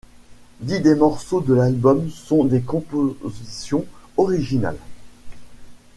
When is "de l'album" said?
1.41-2.09